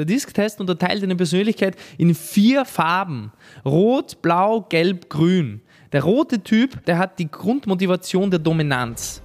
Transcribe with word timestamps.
Der 0.00 0.06
Disc-Test 0.06 0.60
unterteilt 0.60 1.02
eine 1.02 1.14
Persönlichkeit 1.14 1.76
in 1.98 2.14
vier 2.14 2.64
Farben. 2.64 3.32
Rot, 3.66 4.22
Blau, 4.22 4.62
Gelb, 4.62 5.10
Grün. 5.10 5.60
Der 5.92 6.04
rote 6.04 6.42
Typ, 6.42 6.82
der 6.86 6.96
hat 6.96 7.18
die 7.18 7.30
Grundmotivation 7.30 8.30
der 8.30 8.38
Dominanz. 8.38 9.20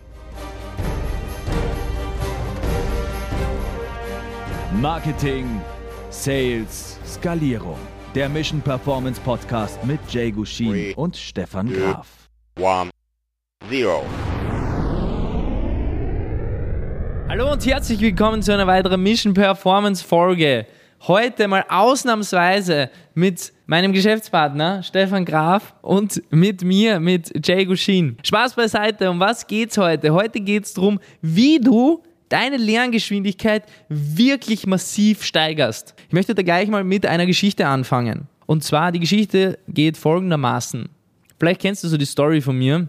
Marketing, 4.82 5.62
Sales, 6.10 7.00
Skalierung. 7.08 7.80
Der 8.14 8.28
Mission 8.28 8.60
Performance 8.60 9.22
Podcast 9.22 9.82
mit 9.86 10.02
Jay 10.10 10.30
Gushin 10.30 10.72
Three, 10.72 10.94
und 10.96 11.16
Stefan 11.16 11.70
two, 11.70 11.80
Graf. 11.80 12.28
one, 12.60 12.90
zero. 13.70 14.04
Hallo 17.38 17.52
und 17.52 17.66
herzlich 17.66 18.00
willkommen 18.00 18.42
zu 18.42 18.54
einer 18.54 18.66
weiteren 18.66 19.04
Mission 19.04 19.34
Performance 19.34 20.02
Folge. 20.02 20.66
Heute 21.06 21.50
mal 21.50 21.66
ausnahmsweise 21.68 22.90
mit 23.14 23.52
meinem 23.66 23.92
Geschäftspartner 23.92 24.82
Stefan 24.84 25.26
Graf 25.26 25.76
und 25.82 26.24
mit 26.30 26.64
mir, 26.64 27.02
mit 27.02 27.46
Jay 27.46 27.66
Gushin. 27.66 28.16
Spaß 28.24 28.56
beiseite, 28.56 29.12
um 29.12 29.20
was 29.20 29.46
geht's 29.48 29.78
heute? 29.78 30.14
Heute 30.14 30.40
geht's 30.40 30.74
darum, 30.76 30.98
wie 31.22 31.60
du 31.60 32.02
deine 32.30 32.56
Lerngeschwindigkeit 32.56 33.64
wirklich 33.90 34.66
massiv 34.66 35.22
steigerst. 35.22 35.94
Ich 36.08 36.14
möchte 36.14 36.36
da 36.36 36.42
gleich 36.42 36.70
mal 36.70 36.86
mit 36.86 37.06
einer 37.06 37.26
Geschichte 37.26 37.68
anfangen. 37.68 38.30
Und 38.46 38.64
zwar, 38.64 38.94
die 38.94 39.02
Geschichte 39.02 39.60
geht 39.68 39.98
folgendermaßen. 39.98 40.88
Vielleicht 41.38 41.60
kennst 41.60 41.84
du 41.84 41.90
so 41.90 41.98
die 41.98 42.06
Story 42.06 42.40
von 42.40 42.58
mir. 42.58 42.88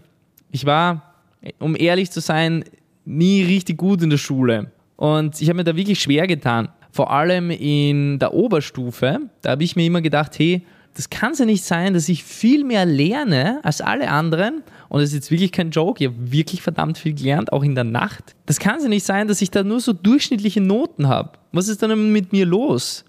Ich 0.51 0.65
war, 0.65 1.15
um 1.59 1.75
ehrlich 1.77 2.11
zu 2.11 2.21
sein, 2.21 2.63
nie 3.07 3.43
richtig 3.43 3.77
gut 3.77 4.01
in 4.01 4.09
der 4.09 4.17
Schule. 4.17 4.71
Und 4.95 5.41
ich 5.41 5.47
habe 5.49 5.57
mir 5.57 5.63
da 5.63 5.75
wirklich 5.75 5.99
schwer 5.99 6.27
getan. 6.27 6.69
Vor 6.91 7.11
allem 7.11 7.51
in 7.51 8.19
der 8.19 8.33
Oberstufe, 8.33 9.19
da 9.41 9.51
habe 9.51 9.63
ich 9.63 9.75
mir 9.75 9.85
immer 9.85 10.01
gedacht, 10.01 10.37
hey, 10.37 10.65
das 10.95 11.11
kann 11.11 11.33
es 11.33 11.39
ja 11.39 11.45
nicht 11.45 11.63
sein, 11.63 11.93
dass 11.93 12.09
ich 12.09 12.23
viel 12.23 12.63
mehr 12.63 12.85
lerne 12.85 13.59
als 13.63 13.81
alle 13.81 14.09
anderen. 14.09 14.63
Und 14.89 15.01
das 15.01 15.09
ist 15.09 15.15
jetzt 15.15 15.31
wirklich 15.31 15.51
kein 15.51 15.69
Joke, 15.69 16.03
ich 16.03 16.09
habe 16.09 16.31
wirklich 16.31 16.61
verdammt 16.63 16.97
viel 16.97 17.13
gelernt, 17.13 17.53
auch 17.53 17.63
in 17.63 17.75
der 17.75 17.83
Nacht. 17.83 18.35
Das 18.47 18.59
kann 18.59 18.77
es 18.77 18.83
ja 18.83 18.89
nicht 18.89 19.05
sein, 19.05 19.27
dass 19.27 19.41
ich 19.41 19.51
da 19.51 19.63
nur 19.63 19.79
so 19.79 19.93
durchschnittliche 19.93 20.59
Noten 20.59 21.07
habe. 21.07 21.33
Was 21.51 21.67
ist 21.67 21.83
dann 21.83 22.11
mit 22.11 22.33
mir 22.33 22.47
los? 22.47 23.05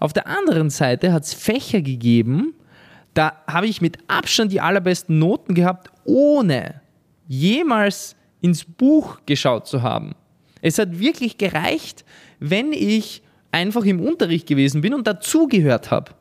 Auf 0.00 0.12
der 0.12 0.26
anderen 0.26 0.70
Seite 0.70 1.12
hat 1.12 1.22
es 1.22 1.34
Fächer 1.34 1.82
gegeben, 1.82 2.54
da 3.14 3.32
habe 3.46 3.66
ich 3.66 3.80
mit 3.80 3.98
Abstand 4.08 4.50
die 4.50 4.60
allerbesten 4.60 5.18
Noten 5.18 5.54
gehabt, 5.54 5.90
ohne 6.04 6.80
jemals 7.28 8.16
ins 8.40 8.64
Buch 8.64 9.18
geschaut 9.26 9.66
zu 9.66 9.82
haben. 9.82 10.14
Es 10.62 10.78
hat 10.78 10.98
wirklich 10.98 11.38
gereicht, 11.38 12.04
wenn 12.38 12.72
ich 12.72 13.22
einfach 13.52 13.84
im 13.84 14.00
Unterricht 14.00 14.46
gewesen 14.46 14.80
bin 14.80 14.94
und 14.94 15.06
dazugehört 15.06 15.90
habe. 15.90 16.12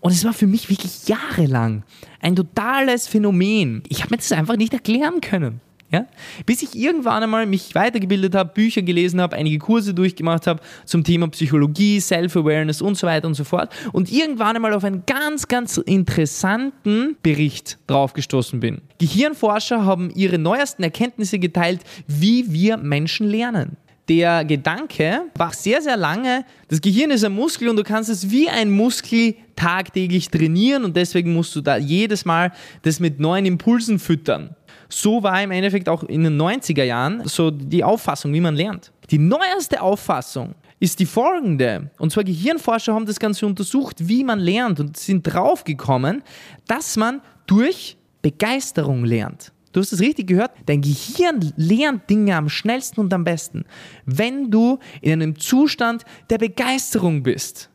Und 0.00 0.12
es 0.12 0.24
war 0.24 0.32
für 0.32 0.46
mich 0.46 0.68
wirklich 0.70 1.08
jahrelang 1.08 1.82
ein 2.20 2.36
totales 2.36 3.08
Phänomen. 3.08 3.82
Ich 3.88 4.02
habe 4.02 4.12
mir 4.12 4.18
das 4.18 4.32
einfach 4.32 4.56
nicht 4.56 4.72
erklären 4.72 5.20
können. 5.20 5.60
Ja? 5.90 6.06
Bis 6.46 6.62
ich 6.62 6.76
irgendwann 6.76 7.22
einmal 7.22 7.46
mich 7.46 7.74
weitergebildet 7.74 8.34
habe, 8.34 8.52
Bücher 8.52 8.82
gelesen 8.82 9.20
habe, 9.20 9.36
einige 9.36 9.58
Kurse 9.58 9.94
durchgemacht 9.94 10.46
habe 10.46 10.60
zum 10.84 11.04
Thema 11.04 11.28
Psychologie, 11.28 12.00
Self-Awareness 12.00 12.80
und 12.80 12.96
so 12.96 13.06
weiter 13.06 13.26
und 13.26 13.34
so 13.34 13.44
fort. 13.44 13.72
Und 13.92 14.10
irgendwann 14.10 14.56
einmal 14.56 14.72
auf 14.72 14.84
einen 14.84 15.04
ganz, 15.06 15.48
ganz 15.48 15.76
interessanten 15.78 17.16
Bericht 17.22 17.78
draufgestoßen 17.88 18.60
bin. 18.60 18.82
Gehirnforscher 18.98 19.84
haben 19.84 20.10
ihre 20.14 20.38
neuesten 20.38 20.82
Erkenntnisse 20.82 21.38
geteilt, 21.38 21.80
wie 22.06 22.52
wir 22.52 22.76
Menschen 22.76 23.28
lernen 23.28 23.76
der 24.10 24.44
Gedanke 24.44 25.22
war 25.36 25.52
sehr, 25.52 25.80
sehr 25.80 25.96
lange, 25.96 26.44
das 26.66 26.80
Gehirn 26.80 27.12
ist 27.12 27.22
ein 27.22 27.32
Muskel 27.32 27.68
und 27.68 27.76
du 27.76 27.84
kannst 27.84 28.10
es 28.10 28.28
wie 28.28 28.48
ein 28.48 28.68
Muskel 28.68 29.36
tagtäglich 29.54 30.28
trainieren 30.28 30.84
und 30.84 30.96
deswegen 30.96 31.32
musst 31.32 31.54
du 31.54 31.60
da 31.60 31.76
jedes 31.76 32.24
Mal 32.24 32.50
das 32.82 32.98
mit 32.98 33.20
neuen 33.20 33.46
Impulsen 33.46 34.00
füttern. 34.00 34.56
So 34.88 35.22
war 35.22 35.40
im 35.40 35.52
Endeffekt 35.52 35.88
auch 35.88 36.02
in 36.02 36.24
den 36.24 36.36
90er 36.36 36.82
Jahren 36.82 37.22
so 37.28 37.52
die 37.52 37.84
Auffassung, 37.84 38.34
wie 38.34 38.40
man 38.40 38.56
lernt. 38.56 38.90
Die 39.10 39.18
neueste 39.18 39.80
Auffassung 39.80 40.56
ist 40.80 40.98
die 40.98 41.06
folgende. 41.06 41.88
Und 41.98 42.10
zwar 42.10 42.24
Gehirnforscher 42.24 42.92
haben 42.92 43.06
das 43.06 43.20
Ganze 43.20 43.46
untersucht, 43.46 44.08
wie 44.08 44.24
man 44.24 44.40
lernt 44.40 44.80
und 44.80 44.96
sind 44.96 45.22
draufgekommen, 45.22 46.24
dass 46.66 46.96
man 46.96 47.20
durch 47.46 47.96
Begeisterung 48.22 49.04
lernt. 49.04 49.52
Du 49.72 49.80
hast 49.80 49.92
es 49.92 50.00
richtig 50.00 50.26
gehört, 50.26 50.52
dein 50.66 50.80
Gehirn 50.80 51.52
lernt 51.56 52.10
Dinge 52.10 52.36
am 52.36 52.48
schnellsten 52.48 53.00
und 53.00 53.14
am 53.14 53.24
besten, 53.24 53.64
wenn 54.04 54.50
du 54.50 54.78
in 55.00 55.12
einem 55.12 55.38
Zustand 55.38 56.04
der 56.28 56.38
Begeisterung 56.38 57.22
bist. 57.22 57.70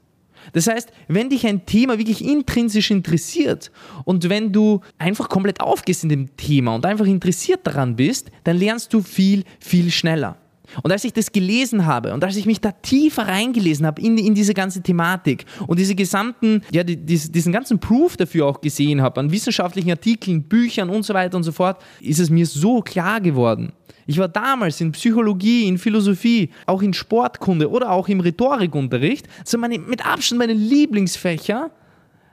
Das 0.53 0.67
heißt, 0.67 0.91
wenn 1.07 1.29
dich 1.29 1.47
ein 1.47 1.66
Thema 1.66 1.97
wirklich 1.97 2.23
intrinsisch 2.23 2.91
interessiert 2.91 3.72
und 4.03 4.29
wenn 4.29 4.51
du 4.51 4.81
einfach 4.97 5.29
komplett 5.29 5.61
aufgehst 5.61 6.03
in 6.03 6.09
dem 6.09 6.38
Thema 6.38 6.75
und 6.75 6.85
einfach 6.85 7.05
interessiert 7.05 7.66
daran 7.66 7.95
bist, 7.95 8.29
dann 8.44 8.57
lernst 8.57 8.94
du 8.94 9.01
viel, 9.01 9.44
viel 9.59 9.89
schneller. 9.89 10.38
Und 10.83 10.91
als 10.91 11.03
ich 11.03 11.13
das 11.13 11.31
gelesen 11.31 11.85
habe 11.85 12.13
und 12.13 12.23
als 12.23 12.35
ich 12.35 12.45
mich 12.45 12.61
da 12.61 12.71
tiefer 12.71 13.27
reingelesen 13.27 13.85
habe 13.85 14.01
in, 14.01 14.17
in 14.17 14.35
diese 14.35 14.53
ganze 14.53 14.81
Thematik 14.81 15.45
und 15.67 15.79
diese 15.79 15.95
gesamten, 15.95 16.61
ja, 16.71 16.83
die, 16.83 16.97
diesen, 16.97 17.31
diesen 17.31 17.53
ganzen 17.53 17.79
Proof 17.79 18.17
dafür 18.17 18.47
auch 18.47 18.61
gesehen 18.61 19.01
habe, 19.01 19.19
an 19.19 19.31
wissenschaftlichen 19.31 19.91
Artikeln, 19.91 20.43
Büchern 20.43 20.89
und 20.89 21.03
so 21.03 21.13
weiter 21.13 21.37
und 21.37 21.43
so 21.43 21.51
fort, 21.51 21.81
ist 22.01 22.19
es 22.19 22.29
mir 22.29 22.45
so 22.45 22.81
klar 22.81 23.21
geworden. 23.21 23.73
Ich 24.07 24.19
war 24.19 24.27
damals 24.27 24.81
in 24.81 24.91
Psychologie, 24.91 25.67
in 25.67 25.77
Philosophie, 25.77 26.51
auch 26.67 26.81
in 26.81 26.93
Sportkunde 26.93 27.69
oder 27.69 27.91
auch 27.91 28.07
im 28.07 28.19
Rhetorikunterricht, 28.19 29.27
so 29.43 29.57
meine, 29.57 29.79
mit 29.79 30.05
Abstand 30.05 30.39
meine 30.39 30.53
Lieblingsfächer, 30.53 31.71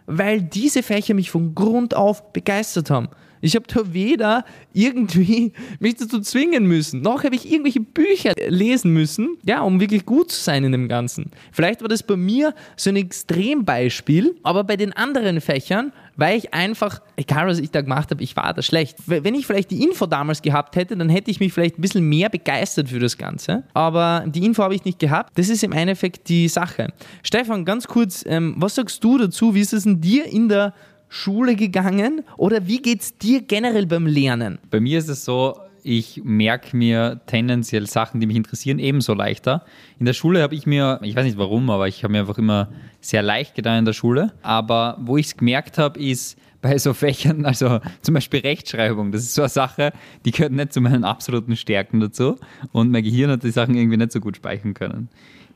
weil 0.06 0.42
diese 0.42 0.82
Fächer 0.82 1.15
mich 1.15 1.31
von 1.31 1.54
Grund 1.54 1.94
auf 1.94 2.32
begeistert 2.32 2.91
haben. 2.91 3.09
Ich 3.42 3.54
habe 3.54 3.66
da 3.66 3.92
weder 3.92 4.44
irgendwie 4.72 5.53
mich 5.80 5.97
dazu 5.97 6.20
zwingen 6.20 6.64
müssen, 6.66 7.03
noch 7.03 7.25
habe 7.25 7.34
ich 7.34 7.50
irgendwelche 7.50 7.80
Bücher 7.80 8.32
lesen 8.48 8.92
müssen, 8.92 9.36
ja, 9.44 9.60
um 9.60 9.80
wirklich 9.80 10.06
gut 10.06 10.30
zu 10.30 10.41
sein 10.41 10.64
in 10.64 10.72
dem 10.72 10.88
Ganzen. 10.88 11.30
Vielleicht 11.50 11.82
war 11.82 11.88
das 11.88 12.03
bei 12.03 12.16
mir 12.16 12.54
so 12.76 12.91
ein 12.91 12.97
Extrembeispiel, 12.97 14.36
aber 14.42 14.64
bei 14.64 14.76
den 14.76 14.92
anderen 14.94 15.41
Fächern 15.41 15.92
weil 16.16 16.38
ich 16.38 16.53
einfach, 16.53 17.00
egal 17.16 17.47
was 17.47 17.58
ich 17.58 17.70
da 17.70 17.80
gemacht 17.80 18.10
habe, 18.10 18.22
ich 18.22 18.36
war 18.36 18.53
da 18.53 18.62
schlecht. 18.62 18.97
Wenn 19.06 19.34
ich 19.34 19.47
vielleicht 19.47 19.70
die 19.70 19.82
Info 19.82 20.06
damals 20.06 20.42
gehabt 20.42 20.76
hätte, 20.76 20.97
dann 20.97 21.09
hätte 21.09 21.30
ich 21.30 21.41
mich 21.41 21.53
vielleicht 21.53 21.78
ein 21.78 21.82
bisschen 21.82 22.09
mehr 22.09 22.28
begeistert 22.28 22.88
für 22.88 22.98
das 22.98 23.16
Ganze. 23.16 23.64
Aber 23.74 24.24
die 24.26 24.44
Info 24.44 24.62
habe 24.62 24.74
ich 24.74 24.84
nicht 24.84 24.98
gehabt. 24.98 25.36
Das 25.38 25.48
ist 25.48 25.64
im 25.64 25.72
Endeffekt 25.72 26.28
die 26.28 26.48
Sache. 26.48 26.92
Stefan, 27.22 27.64
ganz 27.64 27.86
kurz, 27.86 28.24
ähm, 28.26 28.54
was 28.59 28.74
sagst 28.74 29.03
du 29.03 29.19
dazu? 29.19 29.54
Wie 29.54 29.60
ist 29.60 29.72
es 29.72 29.86
in 29.86 30.00
dir 30.00 30.26
in 30.26 30.48
der 30.48 30.74
Schule 31.12 31.56
gegangen 31.56 32.23
oder 32.39 32.67
wie 32.67 32.81
geht 32.81 33.03
es 33.03 33.19
dir 33.19 33.43
generell 33.43 33.84
beim 33.84 34.06
Lernen? 34.06 34.59
Bei 34.71 34.81
mir 34.81 34.99
ist 34.99 35.11
es 35.11 35.27
so, 35.27 35.59
ich 35.83 36.23
merke 36.25 36.75
mir 36.75 37.21
tendenziell 37.27 37.87
Sachen, 37.87 38.19
die 38.19 38.27
mich 38.27 38.37
interessieren, 38.37 38.78
ebenso 38.78 39.12
leichter. 39.12 39.67
In 39.99 40.06
der 40.06 40.15
Schule 40.15 40.41
habe 40.41 40.55
ich 40.55 40.65
mir, 40.65 41.01
ich 41.03 41.15
weiß 41.15 41.27
nicht 41.27 41.37
warum, 41.37 41.69
aber 41.69 41.87
ich 41.87 42.03
habe 42.03 42.12
mir 42.12 42.21
einfach 42.21 42.39
immer 42.39 42.71
sehr 43.03 43.22
leicht 43.22 43.55
getan 43.55 43.81
in 43.81 43.84
der 43.84 43.93
Schule. 43.93 44.33
Aber 44.41 44.97
wo 45.03 45.19
ich 45.19 45.27
es 45.27 45.37
gemerkt 45.37 45.77
habe, 45.77 46.01
ist 46.01 46.39
bei 46.62 46.78
so 46.78 46.95
Fächern, 46.95 47.45
also 47.47 47.81
zum 48.01 48.15
Beispiel 48.15 48.41
Rechtschreibung, 48.41 49.12
das 49.12 49.22
ist 49.22 49.34
so 49.34 49.43
eine 49.43 49.51
Sache, 49.51 49.93
die 50.25 50.31
gehört 50.31 50.53
nicht 50.53 50.72
zu 50.72 50.81
meinen 50.81 51.05
absoluten 51.05 51.56
Stärken 51.56 52.01
dazu. 52.01 52.37
Und 52.72 52.91
mein 52.91 53.03
Gehirn 53.03 53.31
hat 53.31 53.43
die 53.43 53.51
Sachen 53.51 53.77
irgendwie 53.77 53.99
nicht 53.99 54.12
so 54.12 54.21
gut 54.21 54.37
speichern 54.37 54.72
können. 54.72 55.11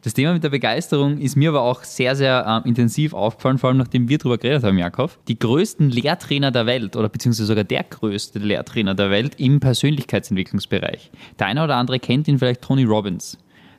Das 0.07 0.15
Thema 0.15 0.35
mit 0.35 0.45
der 0.45 0.51
Begeisterung 0.51 1.19
ist 1.19 1.35
mir 1.35 1.49
aber 1.49 1.63
auch 1.63 1.83
sehr, 1.83 2.15
sehr 2.15 2.63
äh, 2.65 2.69
intensiv 2.69 3.13
aufgefallen, 3.13 3.59
vor 3.59 3.71
allem 3.71 3.79
nachdem 3.79 4.09
wir 4.09 4.19
darüber 4.19 4.39
geredet 4.39 4.63
haben, 4.63 4.79
Jakob. 4.79 5.19
Die 5.27 5.37
größten 5.37 5.91
Lehrtrainer 5.91 6.53
der 6.53 6.65
Welt 6.65 6.95
oder 6.95 7.09
beziehungsweise 7.09 7.47
sogar 7.47 7.65
der 7.65 7.83
größte 7.83 8.39
Lehrtrainer 8.39 8.95
der 8.95 9.11
Welt 9.11 9.35
im 9.41 9.59
Persönlichkeitsentwicklungsbereich. 9.59 11.11
Der 11.41 11.49
eine 11.49 11.65
oder 11.65 11.75
andere 11.75 11.99
kennt 11.99 12.29
ihn 12.29 12.39
vielleicht 12.39 12.63
Tony 12.63 12.85
Robbins. 12.85 13.37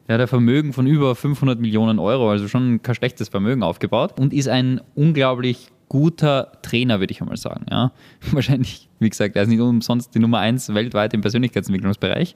Der 0.09 0.15
hat 0.15 0.21
ein 0.21 0.27
Vermögen 0.27 0.73
von 0.73 0.85
über 0.85 1.15
500 1.15 1.61
Millionen 1.61 1.97
Euro, 1.97 2.29
also 2.29 2.49
schon 2.49 2.81
kein 2.81 2.95
schlechtes 2.95 3.29
Vermögen 3.29 3.63
aufgebaut 3.63 4.19
und 4.19 4.33
ist 4.33 4.49
ein 4.49 4.81
unglaublich 4.95 5.69
guter 5.87 6.51
Trainer, 6.61 6.99
würde 6.99 7.11
ich 7.11 7.21
einmal 7.21 7.37
sagen. 7.37 7.67
Ja. 7.71 7.93
Wahrscheinlich, 8.31 8.89
wie 8.99 9.09
gesagt, 9.09 9.37
er 9.37 9.43
ist 9.43 9.47
nicht 9.47 9.61
umsonst 9.61 10.13
die 10.13 10.19
Nummer 10.19 10.39
eins 10.39 10.73
weltweit 10.73 11.13
im 11.13 11.21
Persönlichkeitsentwicklungsbereich. 11.21 12.35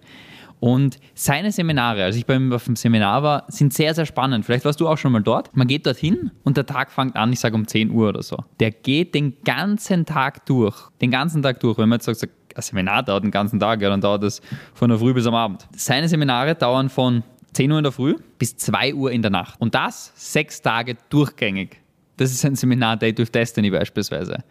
Und 0.62 1.00
seine 1.16 1.52
Seminare, 1.52 2.04
als 2.04 2.16
ich 2.16 2.28
beim 2.28 2.54
auf 2.54 2.66
dem 2.66 2.76
Seminar 2.76 3.24
war, 3.24 3.46
sind 3.48 3.74
sehr, 3.74 3.96
sehr 3.96 4.06
spannend. 4.06 4.46
Vielleicht 4.46 4.64
warst 4.64 4.80
du 4.80 4.88
auch 4.88 4.98
schon 4.98 5.12
mal 5.12 5.24
dort. 5.24 5.58
Man 5.58 5.66
geht 5.66 5.88
dorthin 5.88 6.30
und 6.44 6.56
der 6.56 6.68
Tag 6.68 6.92
fängt 6.92 7.16
an, 7.16 7.34
ich 7.34 7.40
sage 7.40 7.56
um 7.56 7.68
10 7.68 7.90
Uhr 7.90 8.10
oder 8.10 8.22
so. 8.22 8.38
Der 8.60 8.70
geht 8.70 9.16
den 9.16 9.42
ganzen 9.44 10.06
Tag 10.06 10.46
durch. 10.46 10.78
Den 11.02 11.10
ganzen 11.10 11.42
Tag 11.42 11.60
durch. 11.62 11.80
Wenn 11.80 11.90
man 11.90 11.98
jetzt 11.98 12.06
sagt, 12.06 12.32
ein 12.56 12.62
Seminar 12.62 13.02
dauert 13.02 13.24
den 13.24 13.32
ganzen 13.32 13.60
Tag, 13.60 13.82
ja, 13.82 13.90
dann 13.90 14.02
dauert 14.02 14.22
das 14.22 14.40
von 14.76 14.92
der 14.92 15.00
Früh 15.00 15.16
bis 15.16 15.26
am 15.26 15.34
Abend. 15.34 15.68
Seine 15.76 16.08
Seminare 16.08 16.54
dauern 16.54 16.90
von 16.90 17.24
10 17.54 17.72
Uhr 17.72 17.80
in 17.80 17.84
der 17.84 17.92
Früh 17.92 18.18
bis 18.38 18.56
2 18.56 18.94
Uhr 18.94 19.12
in 19.12 19.24
der 19.24 19.32
Nacht. 19.32 19.60
Und 19.60 19.74
das 19.74 20.14
sechs 20.16 20.62
Tage 20.62 20.96
durchgängig. 21.10 21.82
Das 22.18 22.32
ist 22.32 22.46
ein 22.46 22.56
Seminar 22.56 22.98
Date 22.98 23.18
with 23.18 23.32
Destiny 23.32 23.72
beispielsweise. 23.72 24.44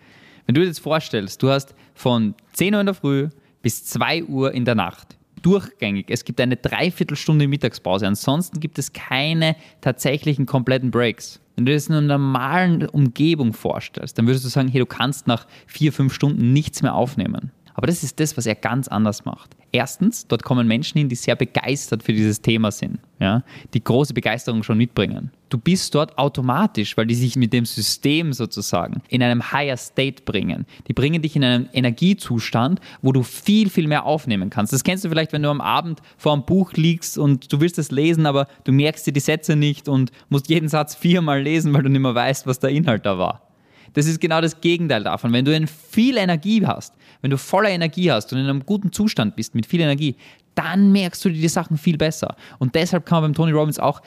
Wenn 0.45 0.57
du 0.57 0.63
dir 0.63 0.67
jetzt 0.67 0.81
vorstellst, 0.81 1.41
du 1.41 1.51
hast 1.51 1.73
von 1.95 2.35
10 2.55 2.75
Uhr 2.75 2.81
in 2.81 2.87
der 2.87 2.97
Früh 2.97 3.29
bis 3.63 3.85
2 3.85 4.25
Uhr 4.25 4.51
in 4.53 4.65
der 4.65 4.75
Nacht 4.75 5.20
durchgängig. 5.43 6.07
Es 6.09 6.25
gibt 6.25 6.41
eine 6.41 6.57
Dreiviertelstunde 6.57 7.49
Mittagspause. 7.49 8.07
Ansonsten 8.07 8.61
gibt 8.61 8.79
es 8.79 8.93
keine 8.93 9.57
tatsächlichen 9.81 10.47
kompletten 10.47 10.91
Breaks. 10.91 11.41
Wenn 11.57 11.67
du 11.67 11.73
das 11.75 11.89
in 11.89 11.95
einer 11.95 12.19
normalen 12.19 12.89
Umgebung 12.89 13.53
vorstellst, 13.53 14.17
dann 14.17 14.27
würdest 14.27 14.45
du 14.45 14.49
sagen, 14.49 14.69
hey, 14.69 14.81
du 14.81 14.87
kannst 14.87 15.27
nach 15.27 15.47
vier, 15.67 15.93
fünf 15.93 16.15
Stunden 16.15 16.53
nichts 16.53 16.83
mehr 16.83 16.95
aufnehmen. 16.95 17.51
Aber 17.81 17.87
das 17.87 18.03
ist 18.03 18.21
das, 18.21 18.37
was 18.37 18.45
er 18.45 18.57
ganz 18.57 18.89
anders 18.89 19.25
macht. 19.25 19.57
Erstens, 19.73 20.27
dort 20.27 20.43
kommen 20.43 20.69
Menschen 20.69 20.99
hin, 20.99 21.09
die 21.09 21.15
sehr 21.15 21.35
begeistert 21.35 22.03
für 22.03 22.13
dieses 22.13 22.43
Thema 22.43 22.71
sind, 22.71 22.99
ja, 23.19 23.43
die 23.73 23.83
große 23.83 24.13
Begeisterung 24.13 24.63
schon 24.63 24.77
mitbringen. 24.77 25.31
Du 25.49 25.57
bist 25.57 25.95
dort 25.95 26.19
automatisch, 26.19 26.95
weil 26.99 27.07
die 27.07 27.15
sich 27.15 27.37
mit 27.37 27.55
dem 27.55 27.65
System 27.65 28.35
sozusagen 28.35 29.01
in 29.09 29.23
einem 29.23 29.51
Higher 29.51 29.79
State 29.79 30.25
bringen. 30.27 30.67
Die 30.89 30.93
bringen 30.93 31.23
dich 31.23 31.37
in 31.37 31.43
einen 31.43 31.71
Energiezustand, 31.73 32.81
wo 33.01 33.13
du 33.13 33.23
viel, 33.23 33.71
viel 33.71 33.89
mehr 33.89 34.05
aufnehmen 34.05 34.51
kannst. 34.51 34.75
Das 34.75 34.85
kennst 34.85 35.07
du 35.07 35.09
vielleicht, 35.09 35.33
wenn 35.33 35.43
du 35.43 35.49
am 35.49 35.63
Abend 35.63 36.03
vor 36.19 36.35
einem 36.35 36.45
Buch 36.45 36.75
liegst 36.75 37.17
und 37.17 37.51
du 37.51 37.63
willst 37.63 37.79
es 37.79 37.91
lesen, 37.91 38.27
aber 38.27 38.47
du 38.65 38.73
merkst 38.73 39.07
dir 39.07 39.13
die 39.15 39.21
Sätze 39.21 39.57
nicht 39.57 39.89
und 39.89 40.13
musst 40.29 40.51
jeden 40.51 40.69
Satz 40.69 40.95
viermal 40.95 41.41
lesen, 41.41 41.73
weil 41.73 41.83
du 41.83 41.89
nicht 41.89 42.03
mehr 42.03 42.15
weißt, 42.15 42.47
was 42.47 42.59
der 42.59 42.69
Inhalt 42.69 43.07
da 43.07 43.17
war. 43.17 43.50
Das 43.95 44.07
ist 44.07 44.21
genau 44.21 44.41
das 44.41 44.61
Gegenteil 44.61 45.05
davon. 45.05 45.33
Wenn 45.33 45.45
du 45.45 45.67
viel 45.67 46.17
Energie 46.17 46.65
hast, 46.67 46.95
wenn 47.23 47.31
du 47.31 47.39
voller 47.39 47.71
Energie 47.71 48.11
hast 48.11 48.33
und 48.33 48.39
in 48.39 48.47
einem 48.47 48.65
guten 48.65 48.93
Zustand 48.93 49.37
bist 49.37 49.55
mit 49.55 49.67
viel 49.67 49.81
Energie, 49.81 50.17
dann 50.55 50.93
merkst 50.93 51.25
du 51.25 51.29
dir 51.31 51.41
die 51.41 51.49
Sachen 51.49 51.77
viel 51.79 51.97
besser. 51.97 52.37
Und 52.59 52.75
deshalb 52.75 53.07
kann 53.07 53.23
man 53.23 53.33
beim 53.33 53.35
Tony 53.35 53.53
Robbins 53.53 53.79
auch 53.79 54.03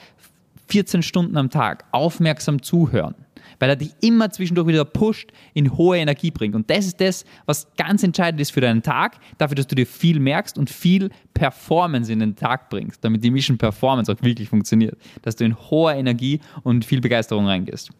14 0.68 1.02
Stunden 1.02 1.36
am 1.36 1.50
Tag 1.50 1.84
aufmerksam 1.92 2.62
zuhören, 2.62 3.14
weil 3.64 3.70
er 3.70 3.76
dich 3.76 3.92
immer 4.02 4.28
zwischendurch 4.30 4.68
wieder 4.68 4.84
pusht, 4.84 5.30
in 5.54 5.74
hohe 5.78 5.96
Energie 5.96 6.30
bringt. 6.30 6.54
Und 6.54 6.68
das 6.68 6.84
ist 6.84 7.00
das, 7.00 7.24
was 7.46 7.66
ganz 7.78 8.02
entscheidend 8.02 8.38
ist 8.42 8.50
für 8.50 8.60
deinen 8.60 8.82
Tag, 8.82 9.16
dafür, 9.38 9.54
dass 9.54 9.66
du 9.66 9.74
dir 9.74 9.86
viel 9.86 10.20
merkst 10.20 10.58
und 10.58 10.68
viel 10.68 11.08
Performance 11.32 12.12
in 12.12 12.18
den 12.18 12.36
Tag 12.36 12.68
bringst, 12.68 13.02
damit 13.02 13.24
die 13.24 13.30
Mission 13.30 13.56
Performance 13.56 14.12
auch 14.12 14.20
wirklich 14.20 14.50
funktioniert, 14.50 14.98
dass 15.22 15.36
du 15.36 15.46
in 15.46 15.56
hoher 15.70 15.94
Energie 15.94 16.40
und 16.62 16.84
viel 16.84 17.00
Begeisterung 17.00 17.46
reingehst. 17.46 17.90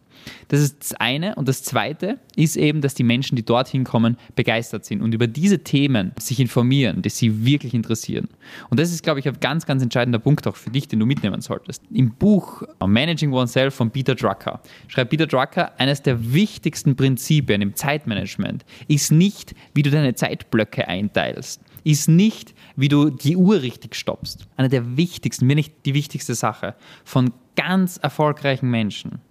Das 0.47 0.59
ist 0.59 0.79
das 0.79 0.93
eine. 0.93 1.35
Und 1.35 1.47
das 1.47 1.63
zweite 1.63 2.19
ist 2.35 2.55
eben, 2.55 2.81
dass 2.81 2.93
die 2.93 3.03
Menschen, 3.03 3.35
die 3.35 3.43
dorthin 3.43 3.83
kommen, 3.83 4.17
begeistert 4.35 4.85
sind 4.85 5.01
und 5.01 5.13
über 5.13 5.27
diese 5.27 5.59
Themen 5.59 6.13
sich 6.19 6.39
informieren, 6.39 7.01
die 7.01 7.09
sie 7.09 7.45
wirklich 7.45 7.73
interessieren. 7.73 8.27
Und 8.69 8.79
das 8.79 8.91
ist, 8.91 9.03
glaube 9.03 9.19
ich, 9.19 9.27
ein 9.27 9.39
ganz, 9.39 9.65
ganz 9.65 9.83
entscheidender 9.83 10.19
Punkt 10.19 10.47
auch 10.47 10.55
für 10.55 10.69
dich, 10.69 10.87
den 10.87 10.99
du 10.99 11.05
mitnehmen 11.05 11.41
solltest. 11.41 11.81
Im 11.91 12.11
Buch 12.11 12.63
Managing 12.85 13.33
Oneself 13.33 13.75
von 13.75 13.91
Peter 13.91 14.15
Drucker 14.15 14.61
schreibt 14.87 15.09
Peter 15.09 15.27
Drucker, 15.27 15.54
eines 15.57 16.01
der 16.01 16.33
wichtigsten 16.33 16.95
Prinzipien 16.95 17.61
im 17.61 17.75
Zeitmanagement 17.75 18.65
ist 18.87 19.11
nicht, 19.11 19.55
wie 19.73 19.83
du 19.83 19.89
deine 19.89 20.15
Zeitblöcke 20.15 20.87
einteilst 20.87 21.61
ist 21.85 22.09
nicht, 22.09 22.55
wie 22.75 22.89
du 22.89 23.11
die 23.11 23.37
Uhr 23.37 23.61
richtig 23.61 23.95
stoppst. 23.95 24.47
Eine 24.57 24.69
der 24.69 24.97
wichtigsten, 24.97 25.47
wenn 25.47 25.55
nicht 25.55 25.85
die 25.85 25.93
wichtigste 25.93 26.33
Sache 26.33 26.75
von 27.05 27.31
ganz 27.55 27.97
erfolgreichen 27.97 28.69
Menschen 28.69 29.21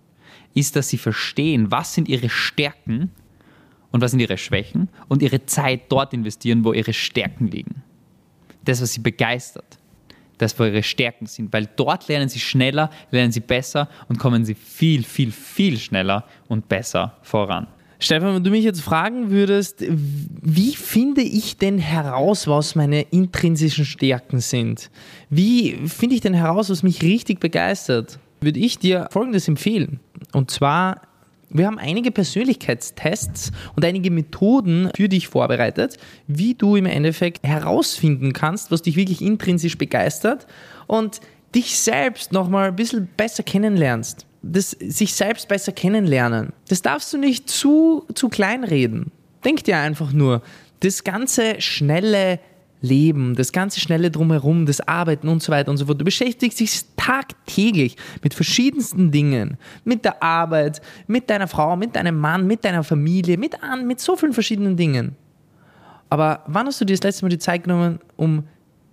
ist, 0.55 0.77
dass 0.77 0.89
sie 0.89 0.97
verstehen, 0.97 1.73
was 1.73 1.95
sind 1.95 2.09
ihre 2.09 2.29
Stärken 2.31 3.11
und 3.91 4.01
was 4.01 4.13
sind 4.13 4.21
ihre 4.21 4.39
Schwächen 4.39 4.89
und 5.09 5.21
ihre 5.21 5.47
Zeit 5.47 5.91
dort 5.91 6.15
investieren, 6.15 6.65
wo 6.65 6.73
ihre 6.73 6.93
Stärken 6.93 7.49
liegen. 7.49 7.83
Das, 8.65 8.81
was 8.81 8.93
sie 8.93 9.01
begeistert, 9.01 9.79
das, 10.39 10.59
wo 10.59 10.65
ihre 10.65 10.83
Stärken 10.83 11.27
sind, 11.27 11.53
weil 11.53 11.69
dort 11.77 12.09
lernen 12.09 12.29
sie 12.29 12.41
schneller, 12.41 12.91
lernen 13.11 13.33
sie 13.33 13.41
besser 13.41 13.89
und 14.09 14.19
kommen 14.19 14.45
sie 14.45 14.55
viel, 14.55 15.05
viel, 15.05 15.33
viel 15.33 15.79
schneller 15.79 16.25
und 16.49 16.69
besser 16.69 17.17
voran. 17.23 17.67
Stefan, 18.01 18.35
wenn 18.35 18.45
du 18.45 18.51
mich 18.51 18.65
jetzt 18.65 18.83
fragen 18.83 19.31
würdest, 19.31 19.83
wie 19.89 20.75
finde 20.75 21.23
ich 21.23 21.57
denn 21.57 21.79
heraus, 21.79 22.47
was 22.47 22.75
meine 22.75 23.03
intrinsischen 23.03 23.85
Stärken 23.85 24.41
sind? 24.41 24.91
Wie 25.31 25.73
finde 25.87 26.15
ich 26.15 26.21
denn 26.21 26.35
heraus, 26.35 26.69
was 26.69 26.83
mich 26.83 27.03
richtig 27.03 27.41
begeistert? 27.41 28.19
Würde 28.41 28.61
ich 28.61 28.79
dir 28.79 29.09
Folgendes 29.11 29.49
empfehlen. 29.49 30.01
Und 30.33 30.51
zwar, 30.51 31.01
wir 31.55 31.69
haben 31.69 31.79
einige 31.79 32.11
Persönlichkeitstests 32.11 33.53
und 33.77 33.85
einige 33.85 34.11
Methoden 34.11 34.91
für 34.95 35.09
dich 35.09 35.29
vorbereitet, 35.29 35.99
wie 36.27 36.55
du 36.55 36.75
im 36.75 36.87
Endeffekt 36.87 37.47
herausfinden 37.47 38.33
kannst, 38.33 38.73
was 38.73 38.83
dich 38.83 38.97
wirklich 38.97 39.23
intrinsisch 39.23 39.79
begeistert 39.79 40.49
und 40.89 41.21
dich 41.55 41.79
selbst 41.79 42.33
nochmal 42.33 42.69
ein 42.69 42.77
bisschen 42.77 43.09
besser 43.17 43.45
kennenlernst. 43.45 44.27
Das 44.43 44.73
sich 44.73 45.15
selbst 45.15 45.47
besser 45.47 45.71
kennenlernen. 45.71 46.53
Das 46.69 46.83
darfst 46.83 47.13
du 47.13 47.19
nicht 47.19 47.49
zu, 47.49 48.05
zu 48.15 48.29
klein 48.29 48.65
reden. 48.65 49.13
Denk 49.45 49.63
dir 49.63 49.79
einfach 49.79 50.13
nur, 50.13 50.43
das 50.81 51.05
ganze 51.05 51.61
schnelle 51.61 52.41
Leben, 52.85 53.35
das 53.35 53.51
ganze 53.51 53.81
Schnelle 53.81 54.11
drumherum, 54.11 54.67
das 54.67 54.81
Arbeiten 54.81 55.29
und 55.29 55.43
so 55.43 55.51
weiter 55.51 55.71
und 55.71 55.79
so 55.79 55.87
fort. 55.87 56.01
Du 56.01 56.05
beschäftigst 56.05 56.61
dich 56.61 56.83
tagtäglich 56.97 57.97
mit 58.23 58.35
verschiedensten 58.35 59.11
Dingen. 59.11 59.57
Mit 59.85 60.05
der 60.05 60.23
Arbeit, 60.23 60.81
mit 61.07 61.31
deiner 61.31 61.49
Frau, 61.49 61.77
mit 61.77 61.97
deinem 61.97 62.19
Mann, 62.19 62.47
mit 62.47 62.65
deiner 62.65 62.85
Familie, 62.85 63.39
mit, 63.39 63.57
mit 63.85 64.01
so 64.01 64.17
vielen 64.17 64.33
verschiedenen 64.33 64.77
Dingen. 64.77 65.17
Aber 66.11 66.45
wann 66.47 66.67
hast 66.67 66.81
du 66.81 66.85
dir 66.85 66.95
das 66.95 67.03
letzte 67.03 67.25
Mal 67.25 67.31
die 67.31 67.39
Zeit 67.39 67.65
genommen, 67.65 67.99
um 68.17 68.45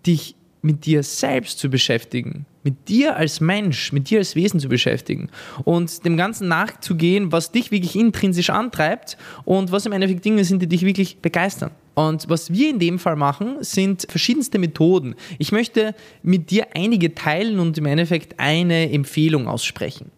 dich 0.08 0.36
mit 0.62 0.86
dir 0.86 1.04
selbst 1.04 1.60
zu 1.60 1.70
beschäftigen? 1.70 2.46
Mit 2.64 2.88
dir 2.90 3.18
als 3.18 3.42
Mensch, 3.42 3.92
mit 3.92 4.10
dir 4.10 4.20
als 4.20 4.36
Wesen 4.36 4.60
zu 4.60 4.70
beschäftigen 4.70 5.30
und 5.64 6.06
dem 6.06 6.16
Ganzen 6.16 6.48
nachzugehen, 6.48 7.32
was 7.32 7.52
dich 7.52 7.72
wirklich 7.72 7.96
intrinsisch 7.96 8.52
antreibt 8.52 9.18
und 9.46 9.72
was 9.72 9.86
im 9.86 9.92
Endeffekt 9.92 10.24
Dinge 10.24 10.46
sind, 10.46 10.62
die 10.62 10.68
dich 10.68 10.86
wirklich 10.86 11.18
begeistern. 11.18 11.72
Und 11.94 12.30
was 12.30 12.54
wir 12.54 12.70
in 12.70 12.80
dem 12.80 13.00
Fall 13.00 13.16
machen, 13.16 13.58
sind 13.60 14.06
verschiedenste 14.10 14.60
Methoden. 14.60 15.16
Ich 15.40 15.52
möchte 15.52 15.94
mit 16.24 16.50
dir 16.50 16.68
einige 16.74 17.14
teilen 17.14 17.60
und 17.60 17.78
im 17.78 17.86
Endeffekt 17.86 18.40
eine 18.40 18.92
Empfehlung 18.92 19.48
aussprechen. 19.48 20.12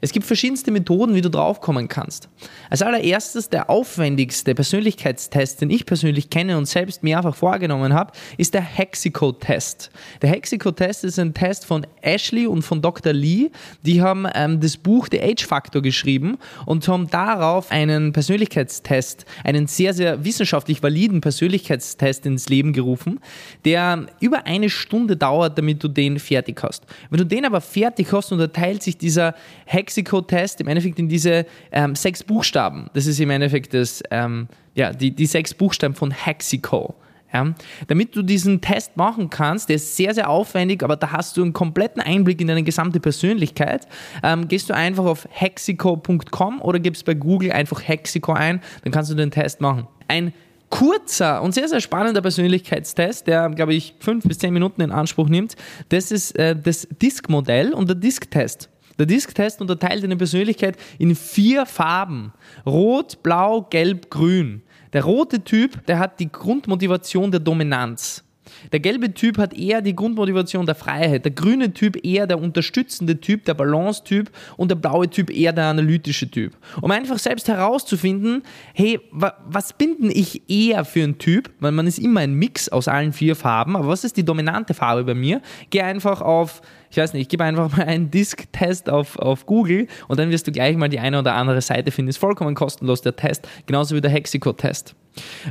Es 0.00 0.12
gibt 0.12 0.26
verschiedenste 0.26 0.70
Methoden, 0.70 1.14
wie 1.14 1.20
du 1.20 1.30
draufkommen 1.30 1.88
kannst. 1.88 2.28
Als 2.70 2.82
allererstes 2.82 3.48
der 3.48 3.70
aufwendigste 3.70 4.54
Persönlichkeitstest, 4.54 5.60
den 5.60 5.70
ich 5.70 5.86
persönlich 5.86 6.30
kenne 6.30 6.58
und 6.58 6.66
selbst 6.66 7.02
mehrfach 7.02 7.34
vorgenommen 7.34 7.94
habe, 7.94 8.12
ist 8.36 8.54
der 8.54 8.60
Hexico-Test. 8.60 9.90
Der 10.22 10.30
Hexico-Test 10.30 11.04
ist 11.04 11.18
ein 11.18 11.34
Test 11.34 11.64
von 11.64 11.86
Ashley 12.02 12.46
und 12.46 12.62
von 12.62 12.82
Dr. 12.82 13.12
Lee. 13.12 13.50
Die 13.82 14.02
haben 14.02 14.26
ähm, 14.34 14.60
das 14.60 14.76
Buch 14.76 15.08
The 15.10 15.22
Age 15.22 15.46
Factor 15.46 15.82
geschrieben 15.82 16.38
und 16.66 16.86
haben 16.88 17.08
darauf 17.08 17.70
einen 17.70 18.12
Persönlichkeitstest, 18.12 19.24
einen 19.44 19.66
sehr, 19.66 19.94
sehr 19.94 20.24
wissenschaftlich 20.24 20.82
validen 20.82 21.20
Persönlichkeitstest 21.20 22.26
ins 22.26 22.48
Leben 22.48 22.72
gerufen, 22.72 23.20
der 23.64 24.06
über 24.20 24.46
eine 24.46 24.70
Stunde 24.70 25.16
dauert, 25.16 25.56
damit 25.58 25.82
du 25.82 25.88
den 25.88 26.18
fertig 26.18 26.62
hast. 26.62 26.84
Wenn 27.10 27.18
du 27.18 27.26
den 27.26 27.44
aber 27.44 27.60
fertig 27.60 28.12
hast, 28.12 28.32
unterteilt 28.32 28.82
sich 28.82 28.98
dieser 28.98 29.34
Hexico 29.64 29.85
Lexikotest 29.86 30.60
im 30.60 30.68
Endeffekt 30.68 30.98
in 30.98 31.08
diese 31.08 31.46
ähm, 31.70 31.94
sechs 31.94 32.24
Buchstaben. 32.24 32.90
Das 32.94 33.06
ist 33.06 33.20
im 33.20 33.30
Endeffekt 33.30 33.72
das, 33.72 34.02
ähm, 34.10 34.48
ja, 34.74 34.92
die, 34.92 35.12
die 35.12 35.26
sechs 35.26 35.54
Buchstaben 35.54 35.94
von 35.94 36.10
Hexico. 36.10 36.94
Ja, 37.32 37.54
damit 37.88 38.14
du 38.14 38.22
diesen 38.22 38.60
Test 38.60 38.96
machen 38.96 39.30
kannst, 39.30 39.68
der 39.68 39.76
ist 39.76 39.96
sehr, 39.96 40.14
sehr 40.14 40.30
aufwendig, 40.30 40.84
aber 40.84 40.94
da 40.94 41.10
hast 41.10 41.36
du 41.36 41.42
einen 41.42 41.52
kompletten 41.52 42.00
Einblick 42.00 42.40
in 42.40 42.46
deine 42.46 42.62
gesamte 42.62 43.00
Persönlichkeit. 43.00 43.88
Ähm, 44.22 44.46
gehst 44.46 44.70
du 44.70 44.74
einfach 44.74 45.04
auf 45.04 45.26
hexico.com 45.30 46.60
oder 46.62 46.78
gibst 46.78 47.04
bei 47.04 47.14
Google 47.14 47.50
einfach 47.50 47.82
Hexico 47.86 48.32
ein, 48.32 48.62
dann 48.84 48.92
kannst 48.92 49.10
du 49.10 49.16
den 49.16 49.32
Test 49.32 49.60
machen. 49.60 49.88
Ein 50.06 50.32
kurzer 50.70 51.42
und 51.42 51.52
sehr, 51.52 51.68
sehr 51.68 51.80
spannender 51.80 52.22
Persönlichkeitstest, 52.22 53.26
der, 53.26 53.50
glaube 53.50 53.74
ich, 53.74 53.94
fünf 53.98 54.24
bis 54.24 54.38
zehn 54.38 54.52
Minuten 54.52 54.80
in 54.80 54.92
Anspruch 54.92 55.28
nimmt, 55.28 55.56
das 55.88 56.12
ist 56.12 56.38
äh, 56.38 56.54
das 56.56 56.86
Disk-Modell 57.02 57.74
und 57.74 57.88
der 57.88 57.96
Disk-Test. 57.96 58.70
Der 58.98 59.06
Disktest 59.06 59.60
unterteilt 59.60 60.04
eine 60.04 60.16
Persönlichkeit 60.16 60.76
in 60.98 61.14
vier 61.14 61.66
Farben. 61.66 62.32
Rot, 62.64 63.22
Blau, 63.22 63.62
Gelb, 63.62 64.10
Grün. 64.10 64.62
Der 64.92 65.04
rote 65.04 65.44
Typ, 65.44 65.84
der 65.86 65.98
hat 65.98 66.20
die 66.20 66.30
Grundmotivation 66.30 67.30
der 67.30 67.40
Dominanz. 67.40 68.24
Der 68.72 68.80
gelbe 68.80 69.12
Typ 69.12 69.38
hat 69.38 69.54
eher 69.54 69.82
die 69.82 69.94
Grundmotivation 69.94 70.66
der 70.66 70.74
Freiheit, 70.74 71.24
der 71.24 71.32
grüne 71.32 71.72
Typ 71.72 72.04
eher 72.04 72.26
der 72.26 72.40
unterstützende 72.40 73.20
Typ, 73.20 73.44
der 73.44 73.54
Balance-Typ 73.54 74.30
und 74.56 74.70
der 74.70 74.76
blaue 74.76 75.08
Typ 75.08 75.30
eher 75.30 75.52
der 75.52 75.66
analytische 75.66 76.30
Typ. 76.30 76.56
Um 76.80 76.90
einfach 76.90 77.18
selbst 77.18 77.48
herauszufinden, 77.48 78.42
hey, 78.74 79.00
was 79.10 79.72
bin 79.72 79.96
denn 80.00 80.10
ich 80.10 80.48
eher 80.48 80.84
für 80.84 81.02
ein 81.02 81.18
Typ? 81.18 81.50
Weil 81.60 81.72
man 81.72 81.86
ist 81.86 81.98
immer 81.98 82.20
ein 82.20 82.34
Mix 82.34 82.68
aus 82.68 82.88
allen 82.88 83.12
vier 83.12 83.36
Farben, 83.36 83.76
aber 83.76 83.88
was 83.88 84.04
ist 84.04 84.16
die 84.16 84.24
dominante 84.24 84.74
Farbe 84.74 85.04
bei 85.04 85.14
mir? 85.14 85.40
Geh 85.70 85.82
einfach 85.82 86.20
auf 86.20 86.62
ich 86.90 86.96
weiß 86.96 87.12
nicht, 87.12 87.22
ich 87.22 87.28
gebe 87.28 87.44
einfach 87.44 87.76
mal 87.76 87.84
einen 87.84 88.10
Disk-Test 88.10 88.88
auf, 88.88 89.18
auf 89.18 89.46
Google 89.46 89.86
und 90.08 90.18
dann 90.18 90.30
wirst 90.30 90.46
du 90.46 90.52
gleich 90.52 90.76
mal 90.76 90.88
die 90.88 90.98
eine 90.98 91.18
oder 91.18 91.34
andere 91.34 91.60
Seite 91.60 91.90
finden. 91.90 92.10
Ist 92.10 92.18
vollkommen 92.18 92.54
kostenlos 92.54 93.02
der 93.02 93.16
Test, 93.16 93.48
genauso 93.66 93.94
wie 93.96 94.00
der 94.00 94.10
Hexico-Test. 94.10 94.94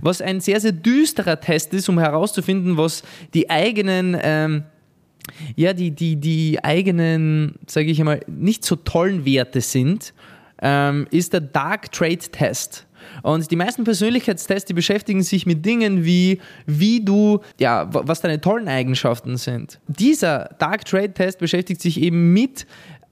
Was 0.02 0.22
ein 0.22 0.42
sehr, 0.42 0.60
sehr 0.60 0.72
düsterer 0.72 1.40
Test 1.40 1.74
ist, 1.74 1.90
um 1.90 2.00
herauszufinden, 2.00 2.78
was 2.78 3.04
die 3.34 3.50
eigenen, 3.50 4.18
ähm, 4.22 4.64
ja, 5.56 5.74
die, 5.74 5.92
die, 5.92 6.18
die 6.18 6.64
eigenen, 6.64 7.56
sage 7.68 7.88
ich 7.88 8.00
einmal, 8.00 8.22
nicht 8.28 8.64
so 8.64 8.76
tollen 8.76 9.26
Werte 9.26 9.62
sind, 9.62 10.14
ähm, 10.62 11.08
ist 11.12 11.34
der 11.34 11.42
Dark 11.42 11.92
Trade 11.92 12.18
Test. 12.18 12.85
Und 13.24 13.50
die 13.52 13.56
meisten 13.56 13.84
Persönlichkeitstests, 13.84 14.68
die 14.68 14.74
beschäftigen 14.74 15.24
sich 15.24 15.46
mit 15.46 15.66
Dingen 15.66 16.06
wie, 16.06 16.40
wie 16.66 17.04
du, 17.04 17.40
ja, 17.60 17.88
was 17.92 18.22
deine 18.22 18.42
tollen 18.42 18.68
Eigenschaften 18.68 19.38
sind. 19.38 19.80
Dieser 19.88 20.56
Dark 20.60 20.86
Trade 20.86 21.14
Test 21.14 21.40
beschäftigt 21.40 21.82
sich 21.82 22.02
eben 22.02 22.34
mit 22.34 22.66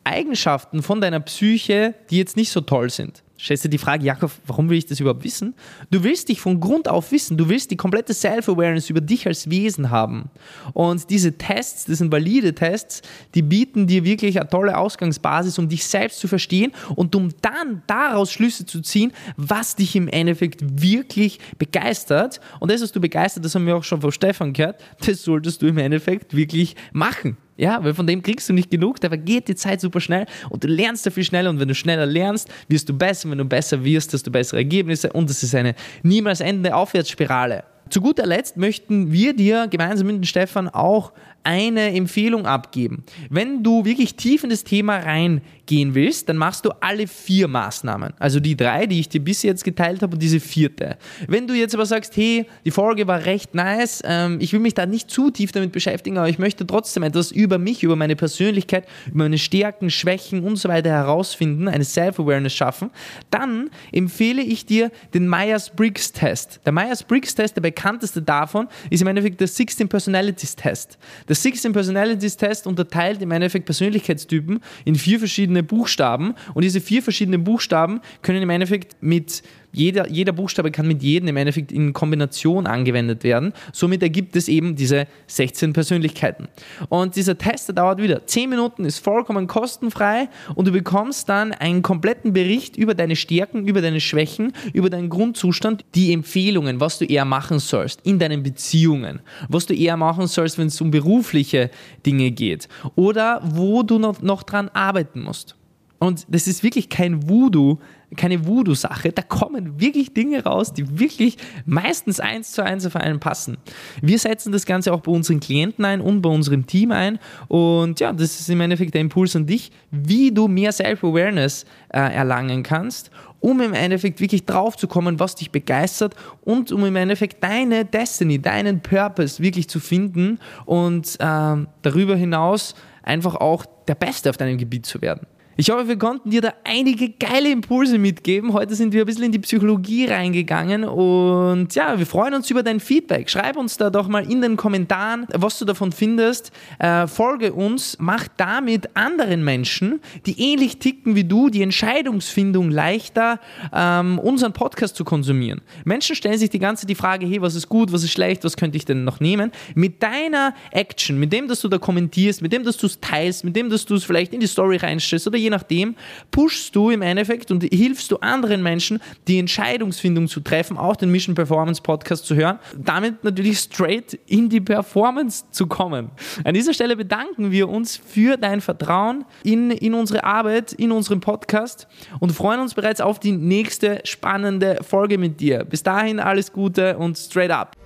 Eigenschaften 0.04 0.84
von 0.84 1.02
deiner 1.02 1.20
Psyche, 1.22 1.96
die 2.10 2.18
jetzt 2.18 2.36
nicht 2.36 2.52
so 2.52 2.62
toll 2.62 2.90
sind 2.90 3.24
stellst 3.40 3.66
du 3.66 3.70
die 3.70 3.78
Frage, 3.78 4.06
Jakob, 4.06 4.32
warum 4.48 4.70
will 4.70 4.78
ich 4.78 4.86
das 4.86 5.00
überhaupt 5.00 5.24
wissen? 5.24 5.54
Du 5.92 6.04
willst 6.04 6.30
dich 6.30 6.40
von 6.40 6.60
Grund 6.60 6.88
auf 6.88 7.12
wissen. 7.12 7.38
Du 7.38 7.50
willst 7.50 7.72
die 7.72 7.78
komplette 7.78 8.14
Self-Awareness 8.14 8.90
über 8.90 9.02
dich 9.02 9.28
als 9.28 9.50
Wesen 9.50 9.90
haben. 9.90 10.30
Und 10.74 11.10
diese 11.10 11.38
Tests, 11.38 11.86
das 11.86 11.98
sind 11.98 12.12
valide 12.12 12.54
Tests, 12.56 13.02
die 13.36 13.42
bieten 13.42 13.88
dir 13.88 14.06
wirklich 14.06 14.40
eine 14.40 14.50
tolle 14.50 14.78
Ausgangsbasis, 14.78 15.60
um 15.60 15.68
dich 15.68 15.86
selbst 15.86 16.20
zu 16.20 16.28
verstehen 16.28 16.72
und 16.96 17.16
um 17.16 17.30
dann 17.42 17.84
daraus 17.88 18.32
Schlüsse 18.32 18.66
zu 18.66 18.82
ziehen, 18.82 19.12
was 19.36 19.76
dich 19.76 19.96
im 19.96 20.08
Endeffekt 20.08 20.82
wirklich 20.82 21.40
begeistert. 21.58 22.40
Und 22.60 22.72
das, 22.72 22.82
was 22.82 22.92
du 22.92 23.02
begeistert, 23.02 23.44
das 23.44 23.56
haben 23.56 23.66
wir 23.66 23.76
auch 23.76 23.84
schon 23.84 24.02
von 24.02 24.12
Stefan 24.12 24.54
gehört, 24.54 24.82
das 25.06 25.24
solltest 25.24 25.62
du 25.62 25.68
im 25.68 25.78
Endeffekt 25.78 26.36
wirklich 26.36 26.76
machen. 26.92 27.38
Ja, 27.56 27.84
weil 27.84 27.94
von 27.94 28.08
dem 28.08 28.24
kriegst 28.24 28.50
du 28.50 28.54
nicht 28.54 28.72
genug, 28.72 29.00
da 29.00 29.10
vergeht 29.10 29.48
die 29.48 29.56
Zeit 29.56 29.80
super 29.80 30.00
schnell 30.00 30.26
und 30.50 30.64
du 30.64 30.68
lernst 30.68 31.06
dafür 31.06 31.24
schneller 31.24 31.52
und 31.52 31.60
wenn 31.60 31.68
du 31.68 31.76
schneller 31.76 32.06
lernst, 32.06 32.50
wirst 32.68 32.90
du 32.90 32.98
besser, 32.98 33.30
wenn 33.30 33.38
du 33.38 33.46
besser 33.46 33.84
wirst, 33.84 34.12
hast 34.14 34.26
du 34.26 34.32
bessere 34.32 34.58
Ergebnisse 34.58 35.12
und 35.14 35.30
es 35.30 35.44
ist 35.44 35.54
eine 35.54 35.76
niemals 36.02 36.42
endende 36.42 36.76
Aufwärtsspirale. 36.76 37.64
Zu 37.90 38.02
guter 38.02 38.26
Letzt 38.26 38.58
möchten 38.58 39.12
wir 39.12 39.36
dir 39.36 39.68
gemeinsam 39.68 40.08
mit 40.08 40.16
dem 40.16 40.24
Stefan 40.24 40.70
auch 40.70 41.12
eine 41.44 41.94
Empfehlung 41.94 42.46
abgeben. 42.46 43.04
Wenn 43.30 43.64
du 43.64 43.86
wirklich 43.86 44.16
tief 44.16 44.44
in 44.44 44.50
das 44.50 44.64
Thema 44.64 44.98
reingehen 44.98 45.94
willst, 45.94 46.30
dann 46.30 46.38
machst 46.38 46.66
du 46.66 46.70
alle 46.80 47.06
vier 47.06 47.48
Maßnahmen. 47.48 48.14
Also 48.18 48.40
die 48.40 48.56
drei, 48.56 48.86
die 48.86 49.02
ich 49.02 49.10
dir 49.10 49.22
bis 49.22 49.44
jetzt 49.44 49.64
geteilt 49.64 50.02
habe 50.02 50.14
und 50.14 50.24
diese 50.24 50.40
vierte. 50.40 50.98
Wenn 51.28 51.48
du 51.48 51.54
jetzt 51.54 51.76
aber 51.76 51.86
sagst, 51.86 52.16
hey, 52.16 52.46
die 52.64 52.72
Folge 52.72 53.08
war 53.08 53.26
recht 53.26 53.56
nice, 53.56 54.02
ähm, 54.06 54.38
ich 54.40 54.54
will 54.54 54.62
mich 54.62 54.74
da 54.74 54.86
nicht 54.86 55.10
zu 55.10 55.32
tief 55.32 55.52
damit 55.52 55.74
beschäftigen, 55.74 56.18
aber 56.18 56.30
ich 56.30 56.40
möchte 56.40 56.66
trotzdem 56.66 57.04
etwas 57.04 57.32
über 57.32 57.58
mich, 57.58 57.84
über 57.84 57.96
meine 57.96 58.16
Persönlichkeit, 58.16 58.88
über 59.08 59.26
meine 59.26 59.38
Stärken, 59.38 59.90
Schwächen 59.90 60.44
und 60.44 60.56
so 60.56 60.70
weiter 60.70 60.92
herausfinden, 60.92 61.68
eine 61.68 61.84
Self-Awareness 61.84 62.54
schaffen, 62.54 62.90
dann 63.32 63.70
empfehle 63.92 64.42
ich 64.42 64.66
dir 64.66 64.92
den 65.14 65.28
Myers-Briggs-Test. 65.28 66.62
Der 66.66 66.72
Myers-Briggs-Test, 66.72 67.58
der 67.58 67.62
bekannteste 67.74 68.22
davon, 68.22 68.68
ist 68.90 69.02
im 69.02 69.08
Endeffekt 69.08 69.40
der 69.42 69.48
16 69.48 69.90
Personalities 69.90 70.56
Test. 70.56 70.98
Der 71.28 71.36
16 71.36 71.74
Personalities 71.74 72.38
Test 72.38 72.68
unterteilt 72.68 73.22
im 73.22 73.32
Endeffekt 73.32 73.66
Persönlichkeitstypen 73.66 74.60
in 74.86 74.96
vier 74.96 75.20
verschiedene 75.20 75.64
Buchstaben 75.64 76.36
und 76.54 76.64
diese 76.64 76.82
vier 76.82 77.02
verschiedenen 77.02 77.44
Buchstaben 77.44 78.02
können 78.22 78.42
im 78.42 78.50
Endeffekt 78.50 78.96
mit 79.02 79.44
jeder, 79.74 80.08
jeder 80.10 80.32
Buchstabe 80.32 80.72
kann 80.72 80.88
mit 80.88 81.04
jedem 81.04 81.28
im 81.30 81.38
Endeffekt 81.38 81.72
in 81.72 81.94
Kombination 81.94 82.68
angewendet 82.68 83.24
werden. 83.24 83.54
Somit 83.74 84.04
ergibt 84.04 84.36
es 84.36 84.48
eben 84.48 84.76
diese 84.76 85.08
16 85.28 85.74
Persönlichkeiten. 85.74 86.48
Und 86.90 87.16
dieser 87.16 87.38
Test 87.38 87.76
dauert 87.78 88.02
wieder 88.02 88.26
10 88.26 88.50
Minuten, 88.50 88.86
ist 88.86 89.00
vollkommen 89.00 89.48
kostenfrei 89.48 90.30
und 90.56 90.68
du 90.68 90.72
bekommst 90.72 91.28
dann 91.28 91.52
einen 91.52 91.82
kompletten 91.82 92.34
Bericht 92.34 92.78
über 92.78 92.94
deine 92.94 93.16
Stärken, 93.16 93.68
über 93.68 93.82
deine 93.82 94.00
Schwächen, 94.00 94.54
über 94.74 94.90
deinen 94.90 95.10
Grundzustand, 95.10 95.84
die 95.96 96.14
Empfehlungen, 96.14 96.80
was 96.80 97.00
du 97.00 97.06
eher 97.06 97.26
machen 97.26 97.60
sollst 97.60 98.02
in 98.04 98.20
deinen 98.20 98.44
Beziehungen, 98.44 99.22
was 99.50 99.66
du 99.66 99.74
eher 99.74 99.98
machen 99.98 100.28
sollst, 100.28 100.58
wenn 100.58 100.68
es 100.68 100.80
um 100.80 100.92
berufliche 100.92 101.72
Dinge 102.06 102.32
geht 102.32 102.68
oder 102.96 103.42
wo 103.44 103.82
du 103.82 103.98
noch, 103.98 104.22
noch 104.22 104.44
dran 104.44 104.70
arbeiten 104.70 105.22
musst. 105.22 105.56
Und 106.04 106.26
das 106.28 106.48
ist 106.48 106.64
wirklich 106.64 106.90
kein 106.90 107.30
Voodoo, 107.30 107.78
keine 108.18 108.46
Voodoo-Sache. 108.46 109.14
Da 109.14 109.22
kommen 109.22 109.80
wirklich 109.80 110.14
Dinge 110.14 110.44
raus, 110.44 110.74
die 110.74 111.00
wirklich 111.00 111.38
meistens 111.66 112.20
eins 112.20 112.52
zu 112.52 112.62
eins 112.62 112.86
auf 112.86 112.98
einen 112.98 113.22
passen. 113.22 113.56
Wir 114.02 114.20
setzen 114.20 114.52
das 114.52 114.66
Ganze 114.66 114.92
auch 114.92 115.00
bei 115.00 115.14
unseren 115.14 115.40
Klienten 115.40 115.86
ein 115.86 116.02
und 116.02 116.22
bei 116.22 116.30
unserem 116.30 116.68
Team 116.68 116.92
ein. 116.92 117.20
Und 117.48 118.02
ja, 118.02 118.12
das 118.12 118.38
ist 118.42 118.50
im 118.50 118.60
Endeffekt 118.60 118.96
der 118.96 119.00
Impuls 119.00 119.34
an 119.38 119.46
dich, 119.46 119.72
wie 119.92 120.30
du 120.34 120.50
mehr 120.50 120.74
Self-Awareness 120.74 121.64
äh, 121.88 122.00
erlangen 122.00 122.64
kannst, 122.64 123.10
um 123.40 123.62
im 123.62 123.74
Endeffekt 123.74 124.20
wirklich 124.20 124.46
drauf 124.46 124.76
zu 124.76 124.88
kommen, 124.88 125.22
was 125.22 125.36
dich 125.36 125.52
begeistert 125.52 126.16
und 126.42 126.74
um 126.74 126.84
im 126.84 126.98
Endeffekt 126.98 127.42
deine 127.42 127.86
Destiny, 127.86 128.42
deinen 128.42 128.82
Purpose 128.82 129.42
wirklich 129.42 129.70
zu 129.70 129.80
finden 129.80 130.40
und 130.66 131.16
äh, 131.22 131.66
darüber 131.82 132.18
hinaus 132.18 132.76
einfach 133.04 133.36
auch 133.36 133.66
der 133.88 133.96
Beste 133.96 134.30
auf 134.30 134.36
deinem 134.36 134.58
Gebiet 134.58 134.86
zu 134.86 135.02
werden. 135.02 135.28
Ich 135.56 135.70
hoffe, 135.70 135.88
wir 135.88 136.00
konnten 136.00 136.32
dir 136.32 136.42
da 136.42 136.52
einige 136.64 137.10
geile 137.10 137.52
Impulse 137.52 138.00
mitgeben. 138.00 138.54
Heute 138.54 138.74
sind 138.74 138.92
wir 138.92 139.04
ein 139.04 139.06
bisschen 139.06 139.26
in 139.26 139.32
die 139.32 139.40
Psychologie 139.40 140.08
reingegangen 140.08 140.84
und 140.84 141.76
ja, 141.76 142.00
wir 142.00 142.08
freuen 142.08 142.34
uns 142.34 142.50
über 142.50 142.64
dein 142.64 142.80
Feedback. 142.80 143.30
Schreib 143.30 143.56
uns 143.56 143.78
da 143.78 143.92
doch 143.92 144.08
mal 144.08 144.28
in 144.28 144.42
den 144.42 144.58
Kommentaren, 144.58 145.28
was 145.32 145.60
du 145.60 145.66
davon 145.66 145.92
findest. 145.92 146.52
Äh, 146.80 147.06
folge 147.06 147.54
uns, 147.54 147.98
mach 148.00 148.28
damit 148.36 148.96
anderen 148.96 149.44
Menschen, 149.44 150.02
die 150.26 150.42
ähnlich 150.42 150.80
ticken 150.80 151.16
wie 151.16 151.24
du, 151.24 151.50
die 151.50 151.62
Entscheidungsfindung 151.62 152.72
leichter, 152.72 153.40
ähm, 153.72 154.18
unseren 154.18 154.54
Podcast 154.54 154.96
zu 154.96 155.04
konsumieren. 155.04 155.62
Menschen 155.86 156.16
stellen 156.16 156.40
sich 156.40 156.50
die 156.50 156.58
ganze 156.58 156.88
die 156.88 156.96
Frage, 156.96 157.28
hey, 157.28 157.44
was 157.44 157.54
ist 157.54 157.70
gut, 157.70 157.92
was 157.92 158.04
ist 158.04 158.12
schlecht, 158.12 158.44
was 158.44 158.58
könnte 158.58 158.78
ich 158.78 158.86
denn 158.86 159.04
noch 159.04 159.20
nehmen? 159.20 159.52
Mit 159.76 160.02
deiner 160.02 160.56
Action, 160.72 161.20
mit 161.20 161.32
dem, 161.32 161.48
dass 161.48 161.62
du 161.62 161.68
da 161.68 161.78
kommentierst, 161.78 162.42
mit 162.42 162.52
dem, 162.52 162.64
dass 162.64 162.78
du 162.78 162.88
es 162.88 163.00
teilst, 163.00 163.44
mit 163.44 163.56
dem, 163.56 163.70
dass 163.70 163.86
du 163.86 163.94
es 163.94 164.04
vielleicht 164.04 164.34
in 164.34 164.40
die 164.40 164.48
Story 164.48 164.78
reinstellst 164.78 165.28
oder 165.28 165.43
je 165.44 165.50
nachdem, 165.50 165.96
pushst 166.32 166.76
du 166.76 166.90
im 166.90 167.02
Endeffekt 167.02 167.52
und 167.52 167.64
hilfst 167.64 168.12
du 168.12 168.18
anderen 168.18 168.64
Menschen, 168.64 169.00
die 169.28 169.40
Entscheidungsfindung 169.40 170.28
zu 170.28 170.40
treffen, 170.40 170.78
auch 170.78 170.96
den 170.96 171.12
Mission 171.12 171.36
Performance 171.36 171.82
Podcast 171.82 172.26
zu 172.26 172.36
hören, 172.36 172.60
damit 172.78 173.24
natürlich 173.24 173.60
straight 173.60 174.20
in 174.26 174.50
die 174.50 174.62
Performance 174.62 175.46
zu 175.52 175.68
kommen. 175.68 176.12
An 176.44 176.54
dieser 176.54 176.74
Stelle 176.74 176.96
bedanken 176.96 177.52
wir 177.52 177.70
uns 177.70 177.98
für 177.98 178.38
dein 178.38 178.62
Vertrauen 178.62 179.26
in, 179.44 179.72
in 179.72 179.94
unsere 179.94 180.24
Arbeit, 180.24 180.74
in 180.74 180.92
unserem 180.92 181.20
Podcast 181.20 181.88
und 182.20 182.32
freuen 182.32 182.60
uns 182.60 182.74
bereits 182.74 183.02
auf 183.02 183.20
die 183.20 183.32
nächste 183.32 184.02
spannende 184.06 184.80
Folge 184.82 185.18
mit 185.18 185.40
dir. 185.40 185.64
Bis 185.66 185.84
dahin 185.84 186.20
alles 186.20 186.52
Gute 186.52 186.98
und 186.98 187.18
straight 187.18 187.52
up. 187.52 187.83